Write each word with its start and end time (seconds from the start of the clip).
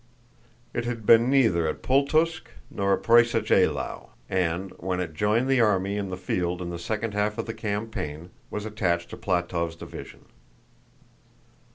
It 0.73 0.85
had 0.85 1.05
been 1.05 1.29
neither 1.29 1.67
at 1.67 1.83
Pultúsk 1.83 2.47
nor 2.71 2.95
at 2.95 3.03
Preussisch 3.03 3.51
Eylau 3.51 4.09
and, 4.27 4.71
when 4.79 4.99
it 4.99 5.13
joined 5.13 5.47
the 5.47 5.61
army 5.61 5.95
in 5.95 6.09
the 6.09 6.17
field 6.17 6.59
in 6.59 6.71
the 6.71 6.79
second 6.79 7.13
half 7.13 7.37
of 7.37 7.45
the 7.45 7.53
campaign, 7.53 8.31
was 8.49 8.65
attached 8.65 9.11
to 9.11 9.17
Plátov's 9.17 9.75
division. 9.75 10.25